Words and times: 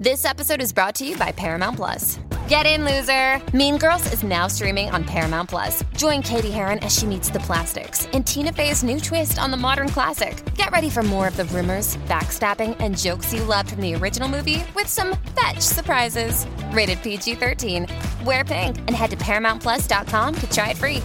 This 0.00 0.24
episode 0.24 0.62
is 0.62 0.72
brought 0.72 0.94
to 0.94 1.06
you 1.06 1.14
by 1.18 1.30
Paramount 1.30 1.76
Plus. 1.76 2.18
Get 2.48 2.64
in, 2.64 2.86
loser! 2.86 3.38
Mean 3.54 3.76
Girls 3.76 4.10
is 4.14 4.22
now 4.22 4.46
streaming 4.46 4.88
on 4.88 5.04
Paramount 5.04 5.50
Plus. 5.50 5.84
Join 5.94 6.22
Cady 6.22 6.50
Heron 6.50 6.78
as 6.78 6.96
she 6.96 7.04
meets 7.04 7.28
the 7.28 7.40
plastics 7.40 8.06
in 8.14 8.24
Tina 8.24 8.50
Fey's 8.50 8.82
new 8.82 8.98
twist 8.98 9.38
on 9.38 9.50
the 9.50 9.58
modern 9.58 9.90
classic. 9.90 10.42
Get 10.54 10.70
ready 10.70 10.88
for 10.88 11.02
more 11.02 11.28
of 11.28 11.36
the 11.36 11.44
rumors, 11.44 11.98
backstabbing, 12.08 12.78
and 12.80 12.96
jokes 12.96 13.34
you 13.34 13.44
loved 13.44 13.72
from 13.72 13.82
the 13.82 13.94
original 13.94 14.26
movie 14.26 14.64
with 14.74 14.86
some 14.86 15.18
fetch 15.38 15.60
surprises. 15.60 16.46
Rated 16.72 17.02
PG 17.02 17.34
13. 17.34 17.86
Wear 18.24 18.42
pink 18.42 18.78
and 18.78 18.92
head 18.92 19.10
to 19.10 19.18
ParamountPlus.com 19.18 20.34
to 20.34 20.50
try 20.50 20.70
it 20.70 20.78
free. 20.78 21.02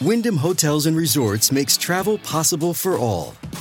Wyndham 0.00 0.38
Hotels 0.38 0.86
and 0.86 0.96
Resorts 0.96 1.52
makes 1.52 1.76
travel 1.76 2.16
possible 2.16 2.72
for 2.72 2.96
all. 2.96 3.34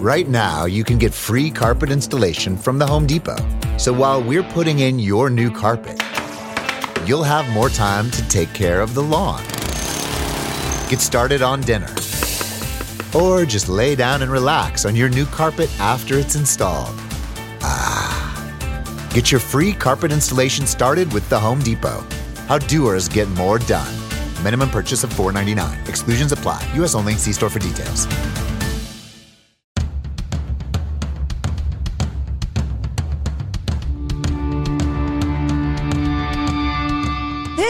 Right 0.00 0.28
now, 0.28 0.66
you 0.66 0.84
can 0.84 0.96
get 0.96 1.12
free 1.12 1.50
carpet 1.50 1.90
installation 1.90 2.56
from 2.56 2.78
the 2.78 2.86
Home 2.86 3.04
Depot. 3.04 3.36
So 3.78 3.92
while 3.92 4.22
we're 4.22 4.44
putting 4.44 4.78
in 4.78 5.00
your 5.00 5.28
new 5.28 5.50
carpet, 5.50 6.00
you'll 7.04 7.24
have 7.24 7.48
more 7.50 7.68
time 7.68 8.08
to 8.12 8.28
take 8.28 8.54
care 8.54 8.80
of 8.80 8.94
the 8.94 9.02
lawn. 9.02 9.42
Get 10.88 11.00
started 11.00 11.42
on 11.42 11.62
dinner. 11.62 11.90
Or 13.12 13.44
just 13.44 13.68
lay 13.68 13.96
down 13.96 14.22
and 14.22 14.30
relax 14.30 14.84
on 14.84 14.94
your 14.94 15.08
new 15.08 15.26
carpet 15.26 15.68
after 15.80 16.16
it's 16.16 16.36
installed. 16.36 16.94
Ah. 17.60 19.08
Get 19.12 19.32
your 19.32 19.40
free 19.40 19.72
carpet 19.72 20.12
installation 20.12 20.64
started 20.64 21.12
with 21.12 21.28
the 21.28 21.40
Home 21.40 21.58
Depot. 21.58 22.06
How 22.46 22.58
doers 22.58 23.08
get 23.08 23.28
more 23.30 23.58
done. 23.58 23.92
Minimum 24.44 24.70
purchase 24.70 25.02
of 25.02 25.12
$4.99. 25.12 25.88
Exclusions 25.88 26.30
apply. 26.30 26.62
U.S. 26.76 26.94
only. 26.94 27.14
See 27.14 27.32
store 27.32 27.50
for 27.50 27.58
details. 27.58 28.06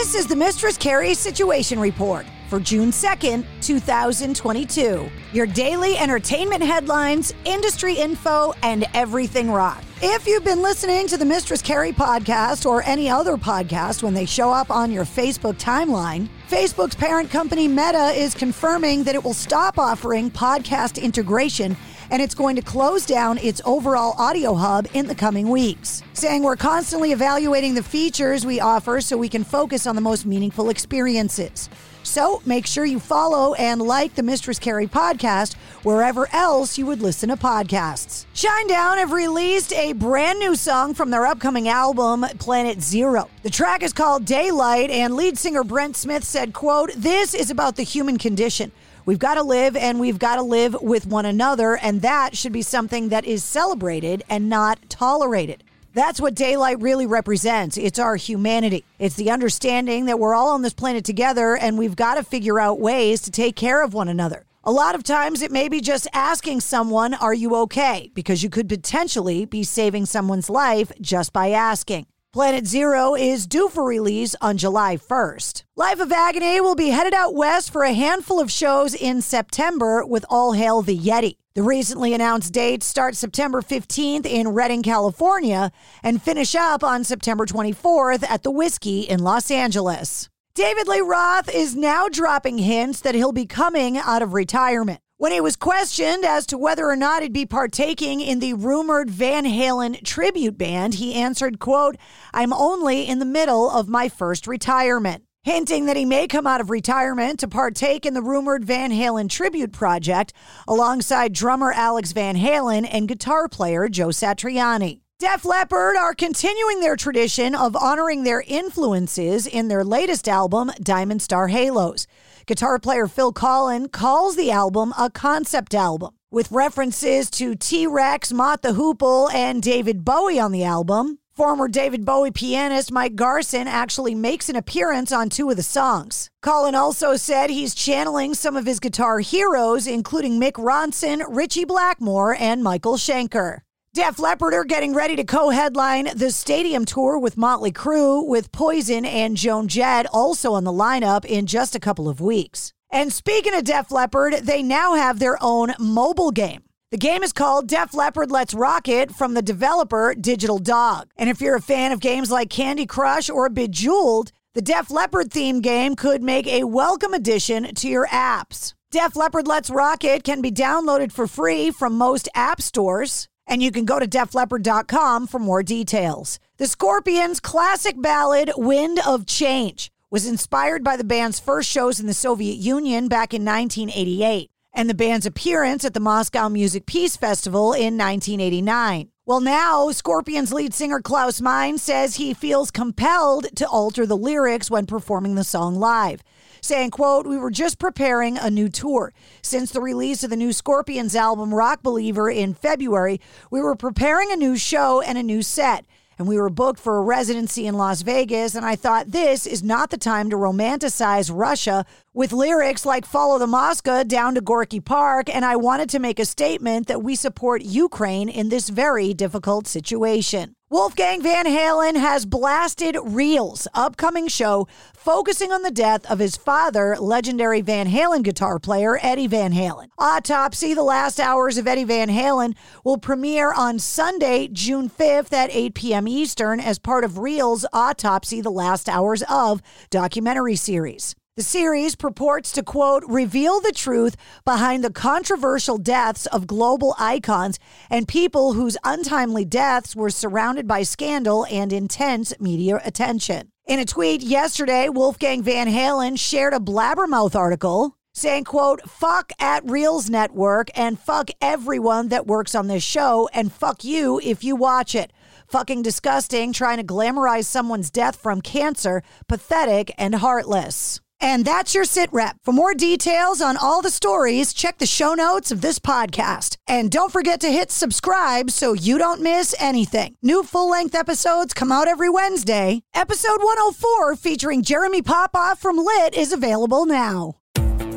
This 0.09 0.21
is 0.21 0.27
the 0.27 0.35
Mistress 0.35 0.75
Carrie 0.75 1.13
Situation 1.13 1.79
Report 1.79 2.25
for 2.49 2.59
June 2.59 2.89
2nd, 2.89 3.45
2022. 3.61 5.07
Your 5.33 5.45
daily 5.45 5.97
entertainment 5.99 6.63
headlines, 6.63 7.35
industry 7.45 7.93
info, 7.93 8.51
and 8.63 8.87
everything 8.95 9.51
rock. 9.51 9.83
If 10.01 10.25
you've 10.25 10.43
been 10.43 10.63
listening 10.63 11.05
to 11.09 11.17
the 11.17 11.25
Mistress 11.25 11.61
Carrie 11.61 11.91
podcast 11.91 12.65
or 12.65 12.81
any 12.85 13.07
other 13.07 13.37
podcast 13.37 14.01
when 14.01 14.15
they 14.15 14.25
show 14.25 14.49
up 14.51 14.71
on 14.71 14.91
your 14.91 15.05
Facebook 15.05 15.59
timeline, 15.59 16.27
Facebook's 16.49 16.95
parent 16.95 17.29
company 17.29 17.67
Meta 17.67 18.11
is 18.15 18.33
confirming 18.33 19.03
that 19.03 19.13
it 19.13 19.23
will 19.23 19.35
stop 19.35 19.77
offering 19.77 20.31
podcast 20.31 20.99
integration 20.99 21.77
and 22.11 22.21
it's 22.21 22.35
going 22.35 22.55
to 22.55 22.61
close 22.61 23.05
down 23.05 23.37
its 23.37 23.61
overall 23.65 24.15
audio 24.17 24.53
hub 24.53 24.87
in 24.93 25.07
the 25.07 25.15
coming 25.15 25.49
weeks, 25.49 26.03
saying 26.13 26.43
we're 26.43 26.55
constantly 26.55 27.11
evaluating 27.11 27.73
the 27.73 27.83
features 27.83 28.45
we 28.45 28.59
offer 28.59 29.01
so 29.01 29.17
we 29.17 29.29
can 29.29 29.43
focus 29.43 29.87
on 29.87 29.95
the 29.95 30.01
most 30.01 30.25
meaningful 30.25 30.69
experiences. 30.69 31.69
So 32.03 32.41
make 32.45 32.65
sure 32.65 32.85
you 32.85 32.99
follow 32.99 33.53
and 33.53 33.81
like 33.81 34.15
the 34.15 34.23
Mistress 34.23 34.57
Carrie 34.57 34.87
podcast 34.87 35.55
wherever 35.83 36.27
else 36.33 36.77
you 36.77 36.85
would 36.85 37.01
listen 37.01 37.29
to 37.29 37.35
podcasts. 37.35 38.25
Shinedown 38.33 38.97
have 38.97 39.11
released 39.11 39.73
a 39.73 39.93
brand 39.93 40.39
new 40.39 40.55
song 40.55 40.93
from 40.93 41.11
their 41.11 41.25
upcoming 41.25 41.67
album, 41.67 42.25
Planet 42.39 42.81
Zero. 42.81 43.29
The 43.43 43.49
track 43.49 43.83
is 43.83 43.93
called 43.93 44.25
Daylight, 44.25 44.89
and 44.89 45.15
lead 45.15 45.37
singer 45.37 45.63
Brent 45.63 45.95
Smith 45.95 46.23
said, 46.23 46.53
quote, 46.53 46.91
This 46.95 47.33
is 47.33 47.51
about 47.51 47.75
the 47.75 47.83
human 47.83 48.17
condition. 48.17 48.71
We've 49.09 49.17
got 49.17 49.33
to 49.33 49.41
live 49.41 49.75
and 49.75 49.99
we've 49.99 50.19
got 50.19 50.35
to 50.35 50.43
live 50.43 50.79
with 50.83 51.07
one 51.07 51.25
another, 51.25 51.75
and 51.77 52.03
that 52.03 52.37
should 52.37 52.53
be 52.53 52.61
something 52.61 53.09
that 53.09 53.25
is 53.25 53.43
celebrated 53.43 54.21
and 54.29 54.47
not 54.47 54.87
tolerated. 54.87 55.63
That's 55.95 56.21
what 56.21 56.35
daylight 56.35 56.79
really 56.79 57.07
represents. 57.07 57.75
It's 57.75 57.97
our 57.97 58.17
humanity. 58.17 58.85
It's 58.99 59.15
the 59.15 59.31
understanding 59.31 60.05
that 60.05 60.19
we're 60.19 60.35
all 60.35 60.49
on 60.49 60.61
this 60.61 60.75
planet 60.75 61.05
together 61.05 61.57
and 61.57 61.75
we've 61.75 61.95
got 61.95 62.15
to 62.15 62.23
figure 62.23 62.59
out 62.59 62.79
ways 62.79 63.21
to 63.21 63.31
take 63.31 63.55
care 63.55 63.83
of 63.83 63.95
one 63.95 64.09
another. 64.09 64.45
A 64.63 64.71
lot 64.71 64.93
of 64.93 65.01
times 65.01 65.41
it 65.41 65.51
may 65.51 65.69
be 65.69 65.81
just 65.81 66.07
asking 66.13 66.61
someone, 66.61 67.15
Are 67.15 67.33
you 67.33 67.55
okay? 67.63 68.11
Because 68.13 68.43
you 68.43 68.51
could 68.51 68.69
potentially 68.69 69.43
be 69.43 69.63
saving 69.63 70.05
someone's 70.05 70.51
life 70.51 70.91
just 71.01 71.33
by 71.33 71.49
asking. 71.49 72.05
Planet 72.31 72.67
Zero 72.67 73.15
is 73.15 73.47
due 73.47 73.69
for 73.69 73.83
release 73.83 74.35
on 74.39 74.55
July 74.55 74.97
1st. 74.97 75.63
Life 75.75 75.99
of 75.99 76.11
Agony 76.11 76.61
will 76.61 76.75
be 76.75 76.89
headed 76.89 77.11
out 77.11 77.33
west 77.33 77.71
for 77.71 77.81
a 77.81 77.91
handful 77.91 78.39
of 78.39 78.51
shows 78.51 78.93
in 78.93 79.23
September 79.23 80.05
with 80.05 80.25
All 80.29 80.51
Hail 80.51 80.83
the 80.83 80.95
Yeti. 80.95 81.37
The 81.55 81.63
recently 81.63 82.13
announced 82.13 82.53
dates 82.53 82.85
start 82.85 83.15
September 83.15 83.63
15th 83.63 84.27
in 84.27 84.49
Redding, 84.49 84.83
California, 84.83 85.71
and 86.03 86.21
finish 86.21 86.53
up 86.53 86.83
on 86.83 87.03
September 87.03 87.47
24th 87.47 88.23
at 88.29 88.43
the 88.43 88.51
Whisky 88.51 89.01
in 89.01 89.23
Los 89.23 89.49
Angeles. 89.49 90.29
David 90.53 90.87
Lee 90.87 91.01
Roth 91.01 91.49
is 91.51 91.75
now 91.75 92.07
dropping 92.07 92.59
hints 92.59 93.01
that 93.01 93.15
he'll 93.15 93.31
be 93.31 93.47
coming 93.47 93.97
out 93.97 94.21
of 94.21 94.35
retirement. 94.35 95.01
When 95.19 95.33
he 95.33 95.41
was 95.41 95.57
questioned 95.57 96.23
as 96.23 96.45
to 96.45 96.57
whether 96.57 96.87
or 96.87 96.95
not 96.95 97.23
he'd 97.23 97.33
be 97.33 97.45
partaking 97.45 98.21
in 98.21 98.39
the 98.39 98.53
rumored 98.53 99.09
Van 99.09 99.43
Halen 99.43 100.01
tribute 100.05 100.57
band, 100.57 100.93
he 100.93 101.13
answered, 101.13 101.59
quote, 101.59 101.97
I'm 102.33 102.53
only 102.53 103.05
in 103.05 103.19
the 103.19 103.25
middle 103.25 103.69
of 103.69 103.89
my 103.89 104.07
first 104.07 104.47
retirement 104.47 105.25
hinting 105.43 105.87
that 105.87 105.97
he 105.97 106.05
may 106.05 106.25
come 106.25 106.47
out 106.47 106.61
of 106.61 106.69
retirement 106.69 107.39
to 107.41 107.49
partake 107.49 108.05
in 108.05 108.13
the 108.13 108.21
rumored 108.21 108.63
Van 108.63 108.91
Halen 108.91 109.29
tribute 109.29 109.73
project 109.73 110.31
alongside 110.69 111.33
drummer 111.33 111.73
Alex 111.73 112.13
Van 112.13 112.37
Halen 112.37 112.87
and 112.89 113.09
guitar 113.09 113.49
player 113.49 113.89
Joe 113.89 114.09
Satriani. 114.09 115.01
Def 115.19 115.43
Leppard 115.43 115.97
are 115.97 116.13
continuing 116.13 116.79
their 116.79 116.95
tradition 116.95 117.55
of 117.55 117.75
honoring 117.75 118.23
their 118.23 118.41
influences 118.47 119.45
in 119.45 119.67
their 119.67 119.83
latest 119.83 120.29
album, 120.29 120.71
Diamond 120.81 121.21
Star 121.21 121.49
Halos. 121.49 122.07
Guitar 122.49 122.79
player 122.79 123.05
Phil 123.05 123.31
Collen 123.31 123.91
calls 123.91 124.35
the 124.35 124.49
album 124.49 124.91
a 124.97 125.11
concept 125.11 125.75
album, 125.75 126.15
with 126.31 126.51
references 126.51 127.29
to 127.29 127.53
T 127.53 127.85
Rex, 127.85 128.33
Mott 128.33 128.63
the 128.63 128.69
Hoople, 128.69 129.31
and 129.31 129.61
David 129.61 130.03
Bowie 130.03 130.39
on 130.39 130.51
the 130.51 130.63
album. 130.63 131.19
Former 131.35 131.67
David 131.67 132.05
Bowie 132.05 132.31
pianist 132.31 132.91
Mike 132.91 133.13
Garson 133.13 133.67
actually 133.67 134.15
makes 134.15 134.49
an 134.49 134.55
appearance 134.55 135.11
on 135.11 135.29
two 135.29 135.51
of 135.51 135.57
the 135.57 135.61
songs. 135.61 136.31
Collen 136.43 136.73
also 136.73 137.15
said 137.15 137.51
he's 137.51 137.75
channeling 137.75 138.33
some 138.33 138.57
of 138.57 138.65
his 138.65 138.79
guitar 138.79 139.19
heroes, 139.19 139.85
including 139.85 140.41
Mick 140.41 140.53
Ronson, 140.53 141.23
Ritchie 141.29 141.65
Blackmore, 141.65 142.35
and 142.39 142.63
Michael 142.63 142.95
Schenker. 142.95 143.59
Def 143.95 144.19
Leppard 144.19 144.53
are 144.53 144.65
getting 144.65 144.93
ready 144.93 145.15
to 145.15 145.23
co 145.23 145.49
headline 145.49 146.09
the 146.15 146.29
stadium 146.29 146.85
tour 146.85 147.17
with 147.17 147.37
Motley 147.37 147.71
Crue, 147.71 148.23
with 148.23 148.51
Poison 148.51 149.03
and 149.03 149.35
Joan 149.35 149.67
Jett 149.67 150.05
also 150.13 150.53
on 150.53 150.63
the 150.63 150.71
lineup 150.71 151.25
in 151.25 151.47
just 151.47 151.75
a 151.75 151.79
couple 151.79 152.07
of 152.07 152.21
weeks. 152.21 152.71
And 152.91 153.11
speaking 153.11 153.55
of 153.55 153.63
Def 153.63 153.91
Leppard, 153.91 154.41
they 154.43 154.61
now 154.61 154.93
have 154.93 155.17
their 155.17 155.39
own 155.41 155.73
mobile 155.79 156.29
game. 156.29 156.65
The 156.91 156.97
game 156.97 157.23
is 157.23 157.33
called 157.33 157.67
Def 157.67 157.95
Leppard 157.95 158.29
Let's 158.29 158.53
Rock 158.53 158.87
It 158.87 159.11
from 159.11 159.33
the 159.33 159.41
developer 159.41 160.13
Digital 160.13 160.59
Dog. 160.59 161.09
And 161.17 161.27
if 161.27 161.41
you're 161.41 161.55
a 161.55 161.61
fan 161.61 161.91
of 161.91 161.99
games 161.99 162.29
like 162.29 162.51
Candy 162.51 162.85
Crush 162.85 163.27
or 163.27 163.49
Bejeweled, 163.49 164.31
the 164.53 164.61
Def 164.61 164.91
Leppard 164.91 165.33
theme 165.33 165.61
game 165.61 165.95
could 165.95 166.21
make 166.21 166.45
a 166.45 166.65
welcome 166.65 167.15
addition 167.15 167.73
to 167.73 167.87
your 167.87 168.05
apps. 168.09 168.75
Def 168.91 169.15
Leppard 169.15 169.47
Let's 169.47 169.71
Rock 169.71 170.03
It 170.03 170.23
can 170.23 170.41
be 170.41 170.51
downloaded 170.51 171.11
for 171.11 171.25
free 171.25 171.71
from 171.71 171.97
most 171.97 172.29
app 172.35 172.61
stores 172.61 173.27
and 173.49 173.63
you 173.63 173.71
can 173.71 173.83
go 173.83 173.99
to 173.99 174.07
defleppard.com 174.07 175.27
for 175.27 175.39
more 175.39 175.63
details. 175.63 176.39
The 176.57 176.67
Scorpions' 176.67 177.39
classic 177.39 177.99
ballad, 177.99 178.51
Wind 178.55 178.99
of 179.05 179.25
Change, 179.25 179.91
was 180.11 180.27
inspired 180.27 180.83
by 180.83 180.95
the 180.95 181.03
band's 181.03 181.39
first 181.39 181.69
shows 181.69 181.99
in 181.99 182.05
the 182.05 182.13
Soviet 182.13 182.57
Union 182.57 183.07
back 183.07 183.33
in 183.33 183.43
1988 183.43 184.49
and 184.71 184.87
the 184.87 184.93
band's 184.93 185.25
appearance 185.25 185.83
at 185.83 185.95
the 185.95 185.99
Moscow 185.99 186.47
Music 186.47 186.85
Peace 186.85 187.17
Festival 187.17 187.73
in 187.73 187.97
1989. 187.97 189.09
Well, 189.25 189.41
now 189.41 189.89
Scorpions 189.91 190.53
lead 190.53 190.73
singer 190.73 191.01
Klaus 191.01 191.41
Meine 191.41 191.77
says 191.77 192.15
he 192.15 192.33
feels 192.33 192.71
compelled 192.71 193.55
to 193.55 193.67
alter 193.67 194.05
the 194.05 194.17
lyrics 194.17 194.69
when 194.69 194.85
performing 194.85 195.35
the 195.35 195.43
song 195.43 195.75
live 195.75 196.21
saying, 196.61 196.91
quote, 196.91 197.25
we 197.27 197.37
were 197.37 197.51
just 197.51 197.79
preparing 197.79 198.37
a 198.37 198.49
new 198.49 198.69
tour. 198.69 199.13
Since 199.41 199.71
the 199.71 199.81
release 199.81 200.23
of 200.23 200.29
the 200.29 200.35
new 200.35 200.53
Scorpions 200.53 201.15
album, 201.15 201.53
Rock 201.53 201.81
Believer, 201.83 202.29
in 202.29 202.53
February, 202.53 203.19
we 203.49 203.61
were 203.61 203.75
preparing 203.75 204.31
a 204.31 204.35
new 204.35 204.57
show 204.57 205.01
and 205.01 205.17
a 205.17 205.23
new 205.23 205.41
set. 205.41 205.85
and 206.19 206.27
we 206.27 206.37
were 206.37 206.49
booked 206.49 206.81
for 206.81 206.97
a 206.97 207.01
residency 207.01 207.65
in 207.65 207.75
Las 207.75 208.01
Vegas. 208.01 208.53
And 208.53 208.65
I 208.65 208.75
thought 208.75 209.11
this 209.11 209.47
is 209.47 209.63
not 209.63 209.89
the 209.89 209.97
time 209.97 210.29
to 210.29 210.35
romanticize 210.35 211.31
Russia 211.33 211.85
with 212.13 212.33
lyrics 212.33 212.85
like 212.85 213.05
Follow 213.05 213.39
the 213.39 213.47
Moskva 213.47 214.05
down 214.05 214.35
to 214.35 214.41
Gorky 214.41 214.81
Park. 214.81 215.33
And 215.33 215.45
I 215.45 215.55
wanted 215.55 215.89
to 215.91 215.99
make 215.99 216.19
a 216.19 216.25
statement 216.25 216.87
that 216.87 217.01
we 217.01 217.15
support 217.15 217.61
Ukraine 217.61 218.27
in 218.27 218.49
this 218.49 218.67
very 218.67 219.13
difficult 219.13 219.65
situation. 219.65 220.55
Wolfgang 220.71 221.23
Van 221.23 221.47
Halen 221.47 221.95
has 221.95 222.27
blasted 222.27 222.93
Reelz, 222.93 223.65
upcoming 223.73 224.27
show 224.27 224.67
focusing 224.93 225.51
on 225.51 225.63
the 225.63 225.71
death 225.71 226.05
of 226.05 226.19
his 226.19 226.37
father, 226.37 226.95
legendary 226.99 227.61
Van 227.61 227.87
Halen 227.87 228.21
guitar 228.21 228.59
player 228.59 228.99
Eddie 229.01 229.25
Van 229.25 229.51
Halen. 229.51 229.87
Autopsy, 229.97 230.75
the 230.75 230.83
last 230.83 231.19
hours 231.19 231.57
of 231.57 231.67
Eddie 231.67 231.85
Van 231.85 232.09
Halen, 232.09 232.55
will 232.85 232.99
premiere 232.99 233.51
on 233.51 233.79
Sunday, 233.79 234.47
June 234.47 234.91
5th 234.91 235.33
at 235.33 235.49
8 235.51 235.73
p.m. 235.73 236.07
Eastern 236.07 236.59
as 236.59 236.77
part 236.77 237.03
of 237.03 237.13
Reelz 237.13 237.65
Autopsy, 237.73 238.39
the 238.39 238.51
last 238.51 238.87
hours 238.87 239.23
of 239.27 239.63
documentary 239.89 240.55
series. 240.55 241.15
The 241.39 241.43
series 241.43 241.95
purports 241.95 242.51
to, 242.51 242.63
quote, 242.63 243.05
reveal 243.07 243.61
the 243.61 243.71
truth 243.71 244.17
behind 244.43 244.83
the 244.83 244.91
controversial 244.91 245.77
deaths 245.77 246.25
of 246.25 246.47
global 246.47 246.95
icons 246.99 247.57
and 247.89 248.09
people 248.09 248.51
whose 248.51 248.75
untimely 248.83 249.45
deaths 249.45 249.95
were 249.95 250.09
surrounded 250.09 250.67
by 250.67 250.83
scandal 250.83 251.45
and 251.49 251.71
intense 251.71 252.33
media 252.41 252.81
attention. 252.83 253.53
In 253.65 253.79
a 253.79 253.85
tweet 253.85 254.21
yesterday, 254.21 254.89
Wolfgang 254.89 255.41
Van 255.41 255.67
Halen 255.67 256.19
shared 256.19 256.53
a 256.53 256.59
Blabbermouth 256.59 257.37
article 257.37 257.95
saying, 258.13 258.43
quote, 258.43 258.81
fuck 258.89 259.31
at 259.39 259.65
Reelz 259.65 260.09
Network 260.09 260.67
and 260.77 260.99
fuck 260.99 261.29
everyone 261.39 262.09
that 262.09 262.27
works 262.27 262.53
on 262.53 262.67
this 262.67 262.83
show 262.83 263.29
and 263.31 263.53
fuck 263.53 263.85
you 263.85 264.19
if 264.25 264.43
you 264.43 264.57
watch 264.57 264.93
it. 264.93 265.13
Fucking 265.47 265.83
disgusting 265.83 266.51
trying 266.51 266.79
to 266.79 266.83
glamorize 266.83 267.45
someone's 267.45 267.89
death 267.89 268.17
from 268.17 268.41
cancer, 268.41 269.03
pathetic 269.29 269.89
and 269.97 270.15
heartless. 270.15 270.99
And 271.21 271.45
that's 271.45 271.73
your 271.73 271.85
sit 271.85 272.09
rep. 272.11 272.35
For 272.43 272.53
more 272.53 272.73
details 272.73 273.41
on 273.41 273.57
all 273.57 273.81
the 273.81 273.89
stories, 273.89 274.53
check 274.53 274.77
the 274.77 274.85
show 274.85 275.13
notes 275.13 275.51
of 275.51 275.61
this 275.61 275.79
podcast. 275.79 276.57
And 276.67 276.91
don't 276.91 277.11
forget 277.11 277.39
to 277.41 277.51
hit 277.51 277.71
subscribe 277.71 278.51
so 278.51 278.73
you 278.73 278.97
don't 278.97 279.21
miss 279.21 279.55
anything. 279.59 280.15
New 280.21 280.43
full 280.43 280.69
length 280.69 280.95
episodes 280.95 281.53
come 281.53 281.71
out 281.71 281.87
every 281.87 282.09
Wednesday. 282.09 282.81
Episode 282.93 283.41
104, 283.41 284.15
featuring 284.15 284.63
Jeremy 284.63 285.01
Popoff 285.01 285.59
from 285.59 285.77
Lit, 285.77 286.13
is 286.13 286.31
available 286.31 286.85
now. 286.85 287.35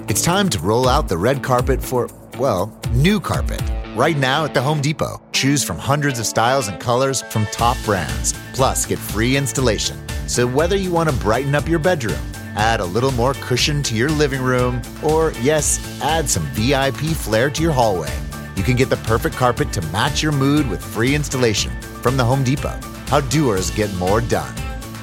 It's 0.08 0.22
time 0.22 0.48
to 0.50 0.58
roll 0.60 0.88
out 0.88 1.08
the 1.08 1.16
red 1.16 1.42
carpet 1.42 1.82
for, 1.82 2.08
well, 2.38 2.78
new 2.92 3.20
carpet. 3.20 3.62
Right 3.94 4.16
now 4.16 4.44
at 4.44 4.54
the 4.54 4.60
Home 4.60 4.80
Depot, 4.80 5.22
choose 5.32 5.62
from 5.62 5.78
hundreds 5.78 6.18
of 6.18 6.26
styles 6.26 6.68
and 6.68 6.80
colors 6.80 7.22
from 7.22 7.46
top 7.46 7.76
brands. 7.84 8.34
Plus, 8.54 8.86
get 8.86 8.98
free 8.98 9.36
installation. 9.36 9.98
So, 10.26 10.46
whether 10.46 10.76
you 10.76 10.90
want 10.90 11.10
to 11.10 11.16
brighten 11.16 11.54
up 11.54 11.68
your 11.68 11.78
bedroom, 11.78 12.20
add 12.56 12.80
a 12.80 12.84
little 12.84 13.12
more 13.12 13.34
cushion 13.34 13.82
to 13.84 13.94
your 13.94 14.08
living 14.08 14.42
room, 14.42 14.82
or 15.02 15.32
yes, 15.40 15.78
add 16.02 16.28
some 16.28 16.44
VIP 16.52 17.14
flair 17.16 17.50
to 17.50 17.62
your 17.62 17.72
hallway. 17.72 18.12
You 18.56 18.62
can 18.62 18.76
get 18.76 18.90
the 18.90 18.96
perfect 18.98 19.36
carpet 19.36 19.72
to 19.72 19.82
match 19.88 20.22
your 20.22 20.32
mood 20.32 20.68
with 20.68 20.84
free 20.84 21.14
installation 21.14 21.80
from 22.02 22.16
the 22.16 22.24
Home 22.24 22.44
Depot. 22.44 22.78
How 23.06 23.20
doers 23.20 23.70
get 23.70 23.92
more 23.94 24.20
done. 24.20 24.54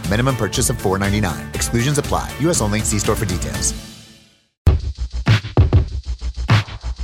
Minimum 0.09 0.35
purchase 0.35 0.69
of 0.69 0.77
$4.99. 0.77 1.55
Exclusions 1.55 1.97
apply. 1.97 2.31
U.S. 2.41 2.61
only. 2.61 2.79
See 2.79 2.99
store 2.99 3.15
for 3.15 3.25
details. 3.25 3.73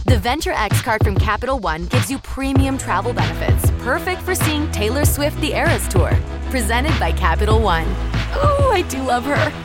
The 0.05 0.19
Venture 0.19 0.51
X 0.51 0.81
card 0.81 1.03
from 1.03 1.15
Capital 1.15 1.57
One 1.57 1.87
gives 1.87 2.11
you 2.11 2.19
premium 2.19 2.77
travel 2.77 3.11
benefits, 3.11 3.71
perfect 3.79 4.21
for 4.21 4.35
seeing 4.35 4.71
Taylor 4.71 5.03
Swift 5.03 5.39
the 5.41 5.53
Eras 5.53 5.87
Tour. 5.87 6.11
Presented 6.51 6.97
by 6.99 7.11
Capital 7.11 7.59
One. 7.59 7.87
Oh, 8.37 8.71
I 8.71 8.83
do 8.83 9.01
love 9.01 9.25
her. 9.25 9.64